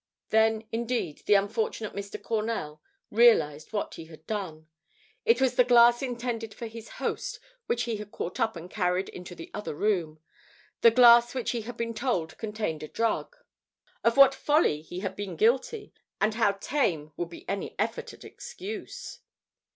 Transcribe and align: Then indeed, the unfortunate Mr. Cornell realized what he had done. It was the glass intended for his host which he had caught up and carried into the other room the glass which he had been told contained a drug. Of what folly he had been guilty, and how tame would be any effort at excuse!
Then 0.29 0.63
indeed, 0.71 1.19
the 1.27 1.35
unfortunate 1.35 1.93
Mr. 1.93 2.19
Cornell 2.19 2.81
realized 3.11 3.71
what 3.71 3.93
he 3.93 4.05
had 4.05 4.25
done. 4.25 4.67
It 5.25 5.39
was 5.39 5.53
the 5.53 5.63
glass 5.63 6.01
intended 6.01 6.55
for 6.55 6.65
his 6.65 6.89
host 6.97 7.39
which 7.67 7.83
he 7.83 7.97
had 7.97 8.09
caught 8.11 8.39
up 8.39 8.55
and 8.55 8.67
carried 8.67 9.09
into 9.09 9.35
the 9.35 9.51
other 9.53 9.75
room 9.75 10.19
the 10.81 10.89
glass 10.89 11.35
which 11.35 11.51
he 11.51 11.61
had 11.61 11.77
been 11.77 11.93
told 11.93 12.35
contained 12.39 12.81
a 12.81 12.87
drug. 12.87 13.35
Of 14.03 14.17
what 14.17 14.33
folly 14.33 14.81
he 14.81 15.01
had 15.01 15.15
been 15.15 15.35
guilty, 15.35 15.93
and 16.19 16.33
how 16.33 16.53
tame 16.53 17.13
would 17.15 17.29
be 17.29 17.47
any 17.47 17.75
effort 17.77 18.11
at 18.11 18.25
excuse! 18.25 19.19